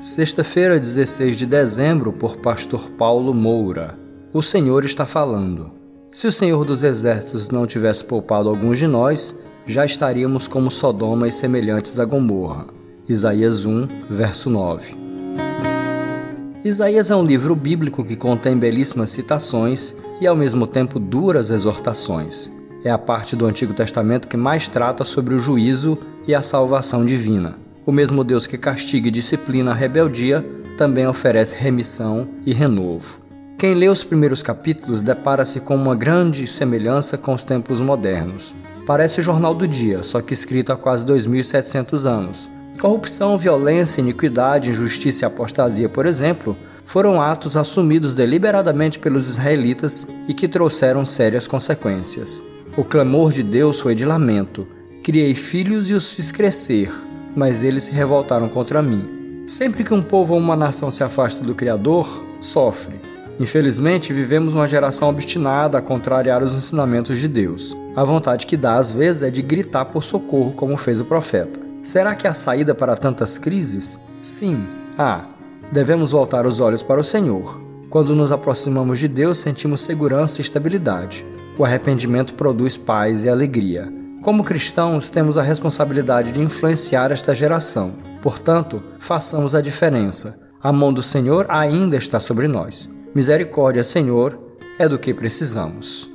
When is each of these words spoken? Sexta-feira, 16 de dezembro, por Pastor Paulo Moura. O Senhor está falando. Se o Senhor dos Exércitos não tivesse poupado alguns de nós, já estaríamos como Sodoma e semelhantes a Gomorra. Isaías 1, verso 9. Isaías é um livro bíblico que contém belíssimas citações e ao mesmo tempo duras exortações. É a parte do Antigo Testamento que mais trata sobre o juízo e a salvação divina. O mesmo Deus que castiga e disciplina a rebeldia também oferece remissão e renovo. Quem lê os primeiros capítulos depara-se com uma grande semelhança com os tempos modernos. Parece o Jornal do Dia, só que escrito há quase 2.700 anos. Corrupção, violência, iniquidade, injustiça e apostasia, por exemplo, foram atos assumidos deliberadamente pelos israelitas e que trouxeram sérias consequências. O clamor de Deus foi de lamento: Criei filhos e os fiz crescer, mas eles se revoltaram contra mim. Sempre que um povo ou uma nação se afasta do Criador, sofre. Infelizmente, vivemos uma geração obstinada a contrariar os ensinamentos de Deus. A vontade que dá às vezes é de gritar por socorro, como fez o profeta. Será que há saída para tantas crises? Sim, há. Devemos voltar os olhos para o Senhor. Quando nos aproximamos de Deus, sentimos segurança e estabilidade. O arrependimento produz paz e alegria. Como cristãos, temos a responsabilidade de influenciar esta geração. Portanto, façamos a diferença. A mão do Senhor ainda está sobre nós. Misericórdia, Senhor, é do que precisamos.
Sexta-feira, 0.00 0.80
16 0.80 1.36
de 1.36 1.44
dezembro, 1.44 2.10
por 2.10 2.38
Pastor 2.38 2.88
Paulo 2.92 3.34
Moura. 3.34 3.98
O 4.32 4.40
Senhor 4.40 4.82
está 4.82 5.04
falando. 5.04 5.72
Se 6.10 6.26
o 6.26 6.32
Senhor 6.32 6.64
dos 6.64 6.82
Exércitos 6.82 7.50
não 7.50 7.66
tivesse 7.66 8.02
poupado 8.06 8.48
alguns 8.48 8.78
de 8.78 8.86
nós, 8.86 9.38
já 9.66 9.84
estaríamos 9.84 10.48
como 10.48 10.70
Sodoma 10.70 11.28
e 11.28 11.32
semelhantes 11.32 11.98
a 11.98 12.06
Gomorra. 12.06 12.68
Isaías 13.06 13.66
1, 13.66 13.88
verso 14.08 14.48
9. 14.48 14.96
Isaías 16.64 17.10
é 17.10 17.14
um 17.14 17.26
livro 17.26 17.54
bíblico 17.54 18.02
que 18.02 18.16
contém 18.16 18.56
belíssimas 18.56 19.10
citações 19.10 19.94
e 20.18 20.26
ao 20.26 20.34
mesmo 20.34 20.66
tempo 20.66 20.98
duras 20.98 21.50
exortações. 21.50 22.50
É 22.82 22.90
a 22.90 22.96
parte 22.96 23.36
do 23.36 23.44
Antigo 23.44 23.74
Testamento 23.74 24.28
que 24.28 24.38
mais 24.38 24.66
trata 24.66 25.04
sobre 25.04 25.34
o 25.34 25.38
juízo 25.38 25.98
e 26.26 26.34
a 26.34 26.40
salvação 26.40 27.04
divina. 27.04 27.58
O 27.84 27.92
mesmo 27.92 28.22
Deus 28.22 28.46
que 28.46 28.58
castiga 28.58 29.08
e 29.08 29.10
disciplina 29.10 29.70
a 29.70 29.74
rebeldia 29.74 30.44
também 30.76 31.06
oferece 31.06 31.56
remissão 31.56 32.28
e 32.44 32.52
renovo. 32.52 33.20
Quem 33.58 33.74
lê 33.74 33.88
os 33.88 34.02
primeiros 34.02 34.42
capítulos 34.42 35.02
depara-se 35.02 35.60
com 35.60 35.76
uma 35.76 35.94
grande 35.94 36.46
semelhança 36.46 37.18
com 37.18 37.34
os 37.34 37.44
tempos 37.44 37.80
modernos. 37.80 38.54
Parece 38.86 39.20
o 39.20 39.22
Jornal 39.22 39.54
do 39.54 39.68
Dia, 39.68 40.02
só 40.02 40.22
que 40.22 40.32
escrito 40.32 40.72
há 40.72 40.76
quase 40.76 41.04
2.700 41.04 42.06
anos. 42.06 42.50
Corrupção, 42.80 43.36
violência, 43.36 44.00
iniquidade, 44.00 44.70
injustiça 44.70 45.24
e 45.24 45.26
apostasia, 45.26 45.88
por 45.88 46.06
exemplo, 46.06 46.56
foram 46.86 47.20
atos 47.20 47.56
assumidos 47.56 48.14
deliberadamente 48.14 48.98
pelos 48.98 49.28
israelitas 49.28 50.08
e 50.26 50.32
que 50.32 50.48
trouxeram 50.48 51.04
sérias 51.04 51.46
consequências. 51.46 52.42
O 52.76 52.82
clamor 52.82 53.32
de 53.32 53.42
Deus 53.42 53.78
foi 53.78 53.94
de 53.94 54.04
lamento: 54.04 54.66
Criei 55.04 55.34
filhos 55.34 55.90
e 55.90 55.92
os 55.92 56.10
fiz 56.10 56.32
crescer, 56.32 56.90
mas 57.34 57.62
eles 57.64 57.84
se 57.84 57.92
revoltaram 57.92 58.48
contra 58.48 58.82
mim. 58.82 59.44
Sempre 59.46 59.84
que 59.84 59.94
um 59.94 60.02
povo 60.02 60.34
ou 60.34 60.40
uma 60.40 60.54
nação 60.54 60.90
se 60.90 61.02
afasta 61.02 61.44
do 61.44 61.54
Criador, 61.54 62.24
sofre. 62.40 63.00
Infelizmente, 63.38 64.12
vivemos 64.12 64.54
uma 64.54 64.68
geração 64.68 65.08
obstinada 65.08 65.78
a 65.78 65.82
contrariar 65.82 66.42
os 66.42 66.54
ensinamentos 66.56 67.18
de 67.18 67.26
Deus. 67.26 67.76
A 67.96 68.04
vontade 68.04 68.46
que 68.46 68.56
dá 68.56 68.76
às 68.76 68.90
vezes 68.90 69.22
é 69.22 69.30
de 69.30 69.42
gritar 69.42 69.86
por 69.86 70.04
socorro, 70.04 70.52
como 70.52 70.76
fez 70.76 71.00
o 71.00 71.04
profeta. 71.04 71.58
Será 71.82 72.14
que 72.14 72.28
há 72.28 72.34
saída 72.34 72.74
para 72.74 72.96
tantas 72.96 73.38
crises? 73.38 73.98
Sim, 74.20 74.66
há. 74.98 75.24
Devemos 75.72 76.10
voltar 76.10 76.46
os 76.46 76.60
olhos 76.60 76.82
para 76.82 77.00
o 77.00 77.04
Senhor. 77.04 77.60
Quando 77.88 78.14
nos 78.14 78.30
aproximamos 78.30 78.98
de 78.98 79.08
Deus, 79.08 79.38
sentimos 79.38 79.80
segurança 79.80 80.40
e 80.40 80.44
estabilidade. 80.44 81.24
O 81.56 81.64
arrependimento 81.64 82.34
produz 82.34 82.76
paz 82.76 83.24
e 83.24 83.28
alegria. 83.28 83.92
Como 84.30 84.44
cristãos, 84.44 85.10
temos 85.10 85.36
a 85.36 85.42
responsabilidade 85.42 86.30
de 86.30 86.40
influenciar 86.40 87.10
esta 87.10 87.34
geração. 87.34 87.94
Portanto, 88.22 88.80
façamos 89.00 89.56
a 89.56 89.60
diferença. 89.60 90.38
A 90.62 90.72
mão 90.72 90.92
do 90.92 91.02
Senhor 91.02 91.46
ainda 91.48 91.96
está 91.96 92.20
sobre 92.20 92.46
nós. 92.46 92.88
Misericórdia, 93.12 93.82
Senhor, 93.82 94.38
é 94.78 94.88
do 94.88 95.00
que 95.00 95.12
precisamos. 95.12 96.08